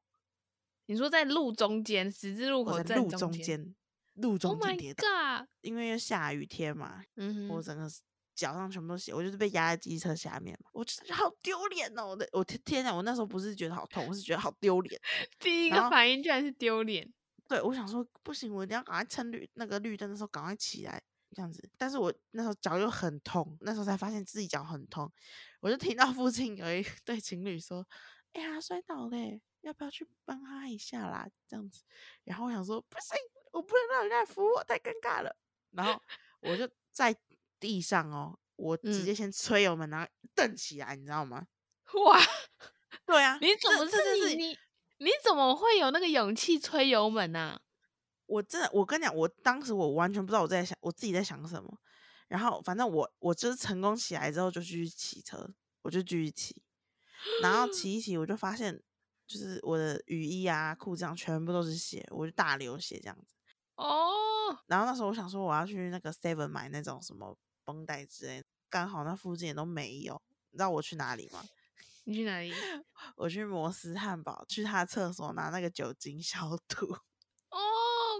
[0.86, 3.76] 你说在路中间，十字路口在路中正间。
[4.16, 5.48] 间，路 Oh 中间跌倒，god！
[5.62, 7.90] 因为又下雨天嘛，嗯，我整个
[8.34, 12.08] 脚上全部都血，我就是被压在机车下面嘛，我真的好丢脸哦！
[12.08, 15.00] 我的，我天天哪，我那时候不是觉得好痛，我是觉得好丢脸。
[15.40, 17.12] 第一个反应居然是丢脸。
[17.48, 21.02] 对，我想说不行，我一定要赶快趁绿那个绿灯的时候赶快起来，
[21.32, 21.64] 这样子。
[21.78, 25.12] 但是我那时候脚又很痛，那时候才发现自己脚很痛，
[25.60, 27.88] 我就听到附近有一 对情侣说
[28.34, 31.84] ：“哎呀，摔倒嘞，要不要去帮他一下啦？”这样子。
[32.24, 33.16] 然后我想说不行，
[33.56, 35.34] 我不能让人家扶我，太尴尬了。
[35.72, 36.02] 然后
[36.42, 37.16] 我就在
[37.58, 41.48] 地上哦，我直嗯接先吹油门，然后蹬起来，你知道吗？
[42.06, 42.20] 哇，
[43.08, 44.60] 对啊，你怎么是你你
[44.98, 47.62] 你怎么会有那个勇气吹油门呢、啊？
[48.26, 51.80] 我真的，我跟你讲，我当时我完全不知道我在想我自己在想什么。
[52.28, 55.50] 然后反正我我就是成功起来之后就继续骑车，
[55.84, 56.62] 我就继续骑，
[57.42, 58.84] 然后骑 一骑我就发现，
[59.28, 63.35] 就是我的雨衣啊、裤子上全部都是血，我就大流血这样子。
[63.76, 70.22] 哦，然后那时候我想说我要去那个 Seven 买那种什么绷带之类的，刚好那附近也都没有。
[70.52, 71.44] 你知道我去哪里吗？
[72.06, 72.54] 你去哪里？
[73.18, 76.86] 我去摩斯汉堡，去他的厕所拿那个酒精消毒。
[77.50, 77.60] 哦，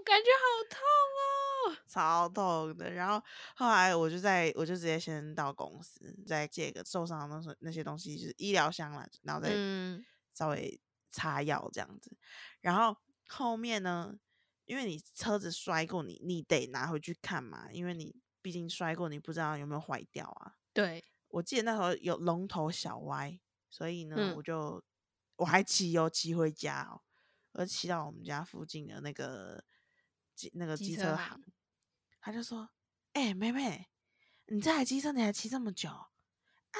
[0.04, 1.78] 感觉好痛哦。
[1.88, 2.92] 超痛的。
[2.92, 3.24] 然后
[3.56, 10.80] 后来我就在我就直接先到公司，再借个受伤的那些那些东西，就是医疗箱啦，然后再嗯稍微
[11.12, 12.18] 擦药这样子。
[12.62, 14.16] 然后后面呢，
[14.66, 20.56] 因为你车子摔过你，你得拿回去看嘛，因为你毕竟摔过，你不知道有没有坏掉啊。
[20.74, 24.84] 对，我记得那时候有龙头小歪，所以呢，嗯我就
[25.38, 27.02] 我还骑哦，骑回家哦，
[27.54, 29.64] 我骑到我们家附近的那个
[30.36, 31.44] 机那个机机车车行行，
[32.20, 32.70] 他就说
[33.14, 33.88] ：“哎、妹妹，
[34.48, 36.08] 你这台机车你还骑这么久啊？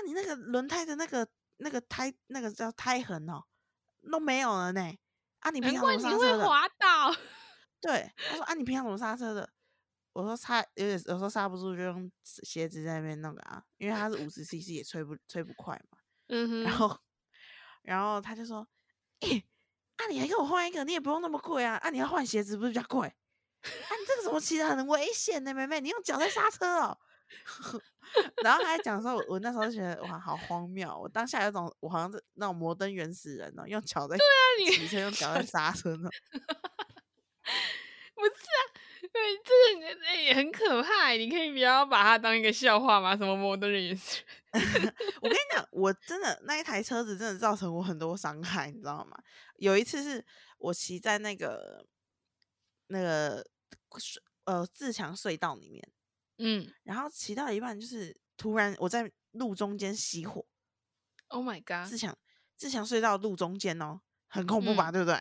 [0.06, 3.44] 你那个轮胎的那个那个胎那个叫胎痕哦
[4.12, 4.82] 都没有了呢。
[5.40, 6.38] 啊，你平常难怪你会？
[6.44, 7.16] 滑倒。
[7.86, 9.48] 对，他说啊，你平常怎么刹车的？
[10.14, 15.98] 我说刹有点有时候刹不住，就用鞋子在那边那个啊，因为它是五十 CC 也吹不吹不快嘛。
[16.30, 17.00] 嗯哼，然后
[17.84, 18.68] 然后他就说，
[19.20, 19.46] 诶、
[19.98, 23.08] 啊你还给我换一个，你也不用那么贵啊，啊你要换鞋子不是比较贵？
[23.08, 23.12] 啊
[24.00, 26.98] 你这个怎么骑的很危险呢，妹妹，你用脚在刹车哦。
[28.44, 30.90] 然后他还讲说，我我那时候就觉得哇，好荒谬！
[30.90, 34.16] 哦我当下有种我好像是那种摩登原始人哦，用脚在
[34.60, 36.10] 你骑车，用脚在 刹车呢。
[38.16, 38.60] 不是啊，
[39.12, 41.18] 对，这个哎、也很可怕欸。
[41.18, 43.16] 你可以不要把它当一个笑话吗？
[43.16, 44.24] 什么摩登人也是。
[45.22, 49.18] 我跟你讲，我真的那一台车子真的造成我很多伤害，你知道吗？
[49.58, 50.26] 有一次是
[50.58, 51.86] 我骑在那个
[52.88, 53.44] 那个
[53.92, 55.86] 隧呃自强隧道里面，
[56.38, 60.46] 嗯然后骑到一半，就是突然我在路中间熄火
[61.28, 62.18] ，，Oh my god，自强
[62.56, 64.90] 自强隧道路中间哦，很恐怖吧？
[64.90, 65.16] 对不对？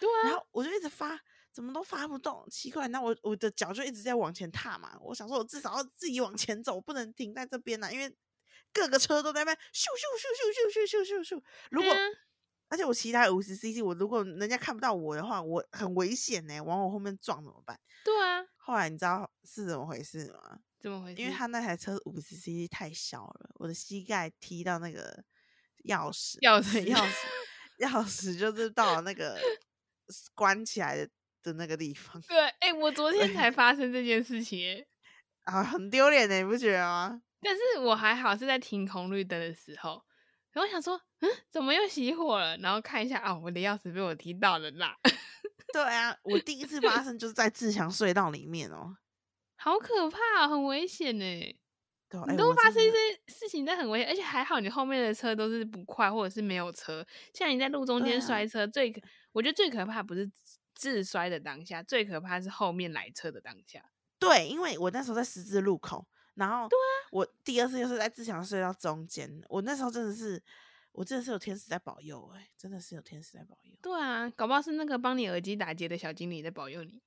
[0.00, 1.16] 对啊，然后我就一直发，
[1.52, 2.88] 怎么都发不动，奇怪。
[2.88, 8.14] 那我我的脚就一直在往前踏嘛，我想说，我至少要自己往前走，不能停在这边呐、因为
[8.72, 11.42] 各个车都在那边咻咻咻咻咻咻咻咻咻。
[11.70, 11.94] 如果、
[12.68, 17.78] 而且我骑台五十 CC，我如果人家看不到我的话，我很危险呢、往我后面撞怎么办？
[18.02, 20.58] 对啊，后来你知道是怎么回事吗？
[20.80, 21.20] 怎么回事？
[21.20, 25.22] 因为他那台车五十 CC 太小了，我的膝盖踢到那个
[25.84, 27.14] 钥匙，钥匙钥匙，
[27.78, 29.38] 钥匙就是到了那个
[30.34, 31.10] 关起来的
[31.42, 34.86] 的那个地方，对，哎、我昨天才 发生这件事情欸，
[35.44, 37.20] 啊，很丢脸的，你不觉得吗？
[37.40, 40.02] 但是我还好是在停红绿灯的时候，
[40.52, 42.56] 然后想说，嗯，怎么又熄火了？
[42.58, 44.96] 然后看一下，啊，我的钥匙被我踢到了啦，
[45.72, 48.96] 对啊，我第一次发生就是在自强隧道里面哦。
[49.56, 51.56] 好可怕、哦，很危险呢。
[52.08, 52.96] 对啊，你哎都发生一些
[53.28, 57.04] 事情，但很危险，而且还好你后面的车都是不快，或者是没有车。
[57.32, 59.00] 像你在路中间摔车，最可
[59.32, 60.30] 我觉得最可怕不是
[60.74, 63.90] 自自摔的当下，最可怕是后面来车的当下。
[64.18, 70.42] 对，因为我那时候在十字路口，然后对啊，我第二次又是在自强隧道中间，我那时候真的是，
[70.92, 73.76] 我真的是有天使在保佑、哎，真的是有天使在保佑。
[73.82, 77.02] 对啊，搞不好是那个帮你耳机打结的小精灵在保佑你。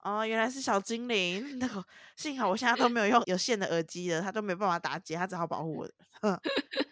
[0.00, 1.84] 哦，原来是小精灵，那个
[2.16, 5.90] 幸好我现在都没有 用有线的耳机了，它都没办法打结，它只好保护我。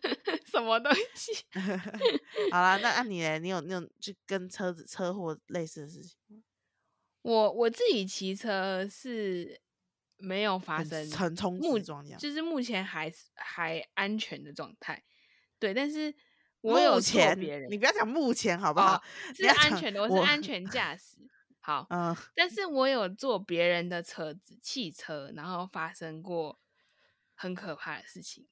[0.56, 1.32] 什么东西？
[2.50, 6.42] 好啦，那按你嘞，你有那种就跟车子车祸类似的事情吗？
[7.22, 9.60] 我我自己骑车是
[10.16, 12.18] 没有发生很冲目刺状这样。
[12.20, 15.02] 就是目前还是还安全的状态。
[15.58, 16.14] 对，但是
[16.60, 19.02] 我有做目前别人你不要讲目前好不好？
[19.34, 21.16] 是安全的，我是安全驾驶。
[21.60, 26.60] 好，嗯但是我有坐别人的车子，汽车，然后发生过
[27.34, 28.46] 很可怕的事情，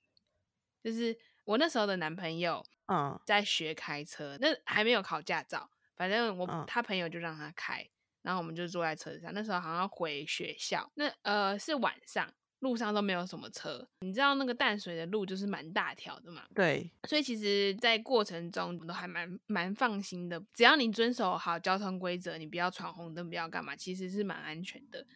[0.82, 7.88] 就是我那时候的男朋友嗯在学开车，那还没有考驾照，反正我、嗯他朋友就让他开，
[8.22, 12.32] 然后我们就坐在车上，那时候好像要回学校，那呃是晚上。
[12.60, 20.42] 路上都没有什么车，你知道那个淡水的路就是蛮大条的嘛，对，所以其实，在过程中我都还蛮蛮放心的。
[20.54, 25.06] 只要你遵守好交通规则，你不要闯红灯，不要干嘛，其实是蛮安全的。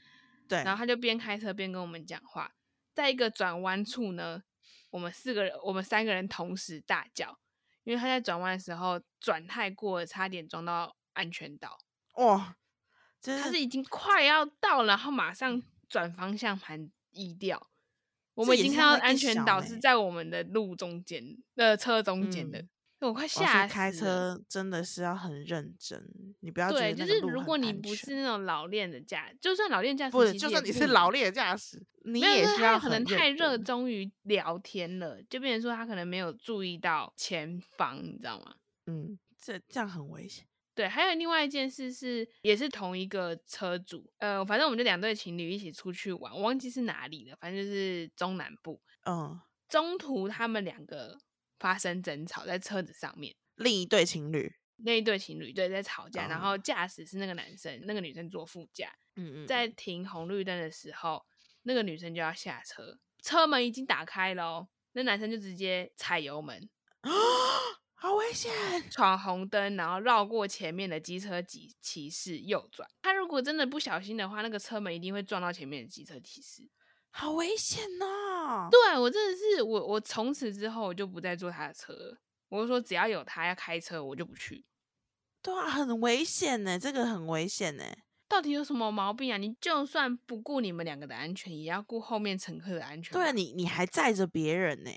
[0.47, 2.53] 对，然后他就边开车边跟我们讲话，
[2.93, 4.43] 在一个转弯处呢，
[4.91, 7.39] 我们四个人，我们三个人同时大叫，
[7.85, 11.79] 因为他在转弯的时候转太过了，差点撞到安全岛。
[12.15, 12.57] 哇，
[13.21, 17.69] 真他是已经快要到了，然后马上转方向盘移掉。
[18.35, 22.69] 我们已经看到安全岛是在我们的路中间，呃，车中间的，嗯
[23.01, 23.93] 我快吓死开。
[23.93, 26.03] 车真的是要很认真，
[26.41, 38.55] 你不要觉对，得就是如果你不是那种老练的驾，就算老练驾驶，不是，就算你是老练的驾驶，你也需要他可能太热衷于聊天了，就变成说他可能没有注意到前方，你知道吗？
[38.87, 40.45] 嗯，这这样很危险。
[40.75, 48.81] 对，还有另外一件事是，也是同一个车主，呃，反正我们就两对情侣一起出去玩，我忘记是哪里了，反正就是中南部。
[49.05, 51.19] 嗯，中途他们两个
[51.59, 56.59] 发生争吵，在车子上面，另一对情侣，那一对情侣对在吵架，然后哦。
[56.59, 61.25] 驾驶是那个男生，那个女生坐副驾，嗯嗯，在停红绿灯的时候，
[61.63, 66.69] 那个女生就要下车，车门已经打开了哦，那男生就直接踩油门。
[68.01, 68.53] 好危险，
[68.93, 72.89] 闯红灯，然后绕过前面的机车骑骑士右转。
[73.03, 76.63] 他如果真的不小心的话，那个车门一定会撞到前面的机车骑士。
[77.11, 78.69] 好危险呐！
[78.71, 82.19] 对我真的是我我从此之后我就不再坐他的车了。
[82.49, 84.65] 我就说只要有他要开车，我就不去。
[85.43, 87.85] 对啊，很危险呢，这个很危险呢。
[88.29, 89.37] 到底有什么毛病啊？
[89.39, 93.21] 你就算不顾你们两个的安全，也要顾后面乘客的安全吧。
[93.21, 94.91] 对啊，你你还载着别人呢。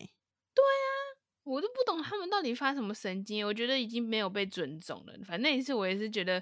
[1.43, 5.13] 我都不懂他们到底发什么神经，我觉得已经没有被尊重了。
[5.25, 6.41] 反正那一次我也是觉得，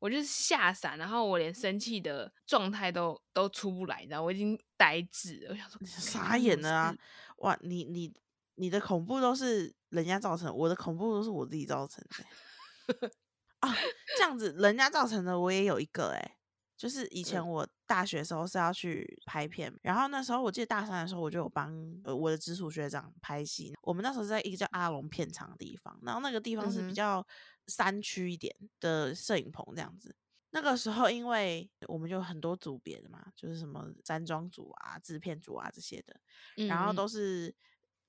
[0.00, 5.50] 我就是吓傻，然后我连生气的状态都都出不来，你知道，我已经呆滞了。
[5.50, 6.96] 我想说，傻眼了啊！
[7.36, 8.12] 哇，你你
[8.56, 13.10] 你的恐怖都是人家造成，我的恐怖都是我自己造成的。
[13.60, 13.74] 啊，
[14.16, 16.36] 这样子人家造成的我也有一个哎、
[16.78, 21.70] 就是以前嗯我大学的时候是要去拍片，然后那时候我记得大三的时候我就有帮
[22.04, 27.26] 呃我的直属学长拍戏，我们那时候是在一个叫阿龙片场的地方，然后那个地方是比较
[27.66, 30.14] 山区一点的摄影棚这样子。
[30.52, 36.20] 那个时候，因为我们就很多组别的嘛，就是什么山庄组啊、制片组啊这些的，
[36.66, 37.54] 然后嗯都是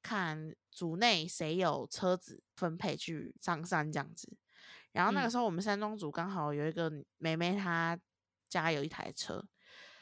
[0.01, 4.35] 看组内谁有车子分配去上山这样子。
[4.91, 7.99] 然后那个嗯时候我们山庄组刚好有一个妹妹，她
[8.49, 9.47] 家有一台车，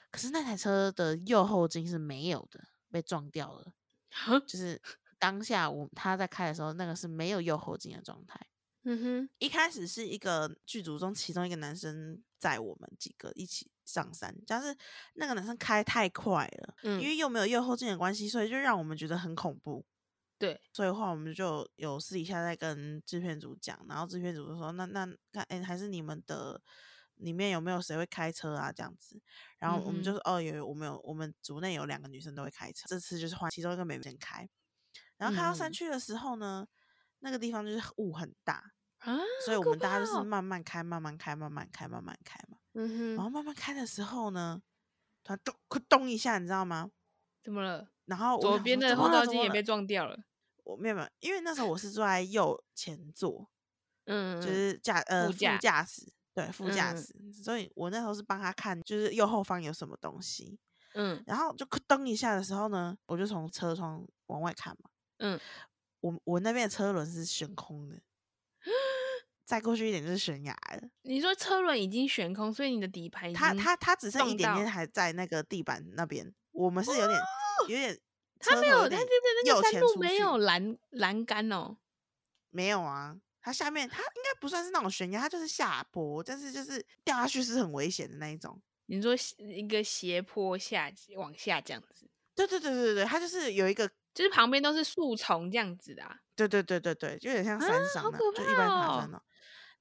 [0.09, 3.73] 可是那台车的右后镜是没有的，被撞掉了。
[4.12, 4.81] 哈就是
[5.19, 8.39] 当下我她在开的时候，那个是没有右后镜的状态。
[8.91, 14.75] 嗯哼，一开始是一个剧组中其中一个男生载我们几个一起上山，但是
[15.13, 19.86] 那个男生开太快了，嗯因为又没有右后镜的关系，所以就让我们觉得很恐怖。
[20.39, 26.60] 对，所以话我们就有私底下在跟制片组讲，然后制片组就说：“那那看，哎、还是你们的
[27.15, 28.71] 里面有没有谁会开车啊？
[28.71, 29.21] 这样子。”
[29.60, 34.49] 然后我们就嗯说：“哦，有有，我们有，我们组内有两个女生都会开车，这次就是换其中一个妹妹先开。”
[35.19, 36.65] 然后开到山嗯区的时候呢，
[37.19, 42.57] 那个地方就是雾很大，啊，所以我们大家就是慢慢开，慢慢开，慢慢开，慢慢开嘛。
[42.73, 44.62] 嗯哼，然后慢慢开的时候呢，
[45.23, 46.91] 突然咚，快咚一下，你知道吗？
[47.41, 47.89] 怎么了？
[48.05, 50.19] 然后我左边的后照镜也被撞掉了。
[50.63, 53.49] 我没有没有，因为那时候我是坐在右前座，
[54.05, 60.60] 嗯，就是驾呃副副驾驾驶，对副驾嗯驶，所以我那时候是帮他看，就是右后方有什么东西。
[60.95, 64.89] 嗯然后就咯噔一下的时候呢，我就从车窗往外看嘛，
[65.19, 65.39] 嗯，
[66.02, 68.02] 我我那边的车轮是悬空的，
[69.50, 70.87] 再过去一点就是悬崖了。
[71.02, 77.19] 你说车轮已经悬空，所以你的底盘已它经它它只剩一点点还在那个地板那边，我们是有点
[77.67, 78.00] 有点
[78.39, 79.00] 它没有，它这边
[79.43, 81.77] 那右个山路没有栏栏杆哦。
[82.52, 88.62] 没有啊，它下面它应该不算是那种悬崖，它就是下坡，但是就是掉下去是很危险的那一种。
[88.85, 96.19] 你说一个斜坡下往下这样子，对对对对对，它就是有一个，就是旁边都是树丛这样子的、啊。
[96.35, 99.21] 对对对对对，就有点像山上好那，可就一般爬山哦。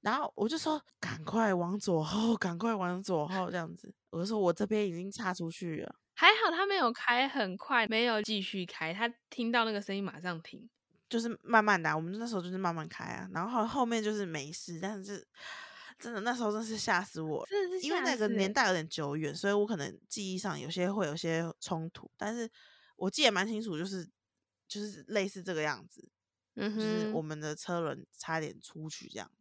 [0.01, 3.93] 然后我就说赶快往左后，赶快往左后这样子。
[4.09, 10.69] 我就说我这边已经插出去了，还好他没有开很快，没有继续开，他听到那个声音马上停。
[11.09, 15.27] 就是慢慢的啊、我们那时候就是慢慢开啊，然后后后面就是没事，但是
[15.97, 22.47] 真的那时候真是吓死我了，真的是因为那个年代有点久远，所以我可能记忆上有些会有些冲突，但是
[22.95, 24.07] 我记得蛮清楚，就是
[24.67, 26.07] 就是类似这个样子，
[26.55, 29.31] 嗯就是我，们的车轮差点出去这样，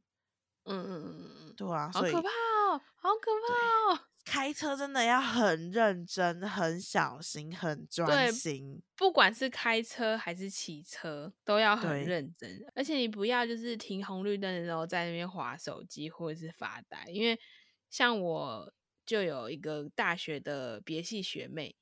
[0.69, 4.01] 嗯嗯嗯嗯嗯，对啊，所以好可怕哦，好可怕哦。
[4.25, 8.83] 开车真的要很认真、很小心、很 专心。
[8.95, 17.41] 不管是开车还是骑车，都要很认真，而且你不要就是停红绿灯的时候在那边划手机或者是发呆，因为
[17.89, 18.71] 像我
[19.07, 21.75] 就有一个大学的别系学妹，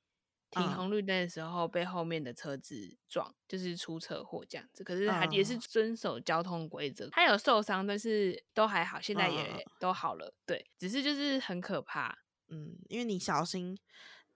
[0.50, 4.84] 停嗯红绿灯的时候被后面的车子撞，就是出车祸这样子。
[4.84, 10.34] 可是他也是嗯遵守交通规则，他有受伤，但是都还好，现在也都好了。
[10.46, 12.18] 对，只是就是很可怕。
[12.48, 13.76] 嗯，因为你小心，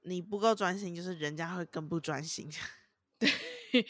[0.03, 2.51] 你不够专心，就是人家会更不专心。
[3.71, 3.87] 对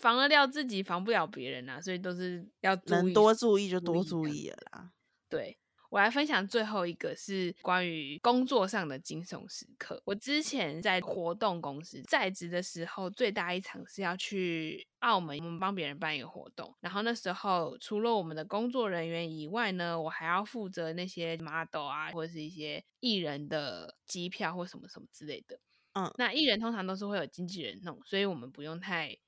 [0.00, 4.90] 防得了自己，防不了别人啊，所以都是要能多注意就多注意了啦。
[5.28, 5.59] 对
[5.90, 10.00] 我来分享最后一个是关于工作上的惊悚时刻。
[10.06, 16.72] 我之前在活动公司在职的时候，最大一场是要去澳门，我们帮别人办一个活动。
[16.80, 25.58] 然后那时候除了我们的工作人员以外呢，我还要负责那些 model 啊，或者是一些艺人的机票或什么什么之类的。
[25.94, 29.18] 嗯那艺人通常都是会有经纪人弄，所以我们不用太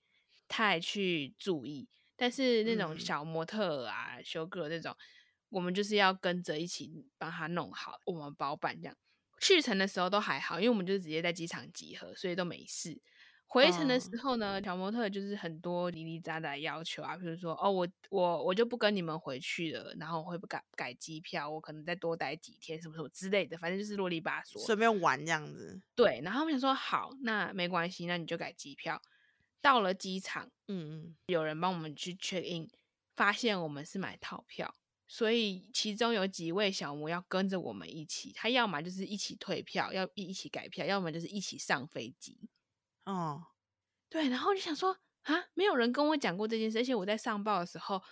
[0.47, 1.89] 太去注意。
[2.15, 4.95] 但是那种嗯小模特啊、修 girl 这种，
[5.53, 8.96] 我们就是要跟着一起帮他弄好，我们包办这样。
[9.38, 13.00] 去程的时候都还好，因为我们就直接在机场集合，所以都没事。
[13.46, 24.59] 回程的时嗯候呢，小模特就是很多零零杂杂的要求啊，比如说哦，我我我就不跟你们回去了，然后我会不改改机票，我可能再多待几天，什么什么之类的，反正就是啰里吧嗦。
[24.59, 25.78] 随便玩这样子。
[25.94, 29.03] 对，然后我们想说好，那没关系，那你就改机票。
[29.61, 32.70] 到了机场，嗯嗯，有人帮我们去 check in，
[33.14, 34.74] 发现我们是买套票，
[35.13, 42.49] 所以其中有几位小模要跟着我们一起，他要么就是一起退票，要一一起改票，要么就是一起上飞机。
[43.05, 43.49] 哦，
[44.09, 48.03] 对，然后我就想说啊，没有人跟我讲过这件事，而且我在上报的时候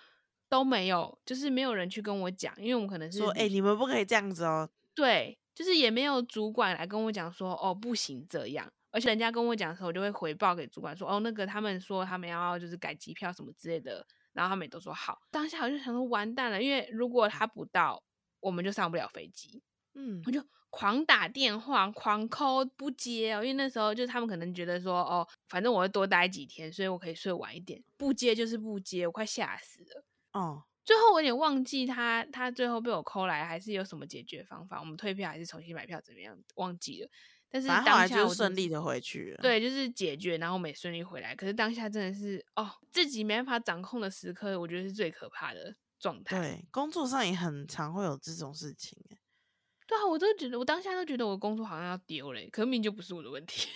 [0.47, 4.69] 都没有，就是没有人去跟我讲，因为我们可能是说哎、旅你们不可以这样子哦。
[4.95, 8.71] 对，就是也没有主管来跟我讲说，哦，不行这样。
[8.91, 15.19] 而且人家跟我讲的时候，我就会回报给主管说，哦，那个他们说他们要就是改机票什么之类的，然后他们也都说好。
[15.31, 18.03] 当下我就想说，完蛋了，因为如果他不到，
[18.41, 19.63] 我们就上不了飞机。
[19.95, 30.05] 嗯我就狂打电话，狂 call 不接哦，因为那时候就是他们可能觉得说，哦，反正我会多待几天，所以我可以睡晚一点，不接就是不接，我快吓死了。
[30.33, 34.79] 哦，最后我有点忘记他，他最后被我扣来，还是有什么解决方法？
[34.79, 36.39] 我们退票还是重新买票怎么样？
[36.55, 37.11] 忘记了。
[37.51, 41.35] 但是当下就顺利的回去了。，对，就是解决，然后我们也顺利回来。
[41.35, 46.39] 可是当下真的是哦，自己没办法掌控的时刻，我觉得是最可怕的状态。
[46.39, 49.19] 对，工作上也很常会有这种事情欸。
[49.89, 53.69] 对啊，我都觉得我当下都觉得我工作好像要丢嘞，可明明就不是我的问题。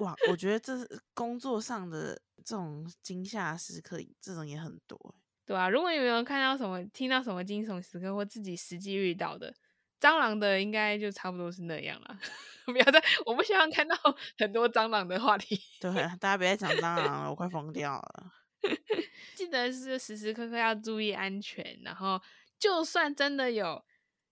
[0.00, 5.20] 哇，我觉得这 是工作上的这种惊吓时刻，这种也很多欸。
[5.46, 9.54] 对啊，如果有人看到什么、听到什么惊悚时刻，或自己实际遇到的
[10.04, 12.18] 蟑螂的，应该就差不多是那样了。
[12.66, 13.96] 不要再，我不希望看到
[14.36, 15.58] 很多蟑螂的话题。
[15.80, 15.90] 对，
[16.20, 18.32] 大家别再讲蟑螂了，我快疯掉了。
[19.34, 22.20] 记得是时时刻刻要注意安全，然后
[22.58, 23.82] 就算真的有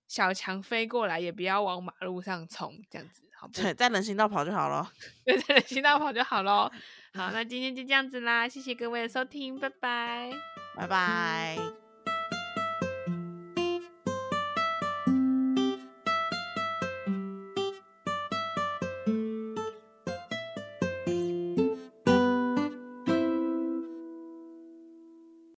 [0.08, 4.92] 小强飞过来，也不要往马路上冲，这样子好不在人行道跑就好了。
[5.24, 6.70] 对在人，行道跑就好喽。
[7.14, 10.30] 好，那今天就这样子啦，谢谢各位的收听，拜拜。
[10.76, 11.81] 拜拜。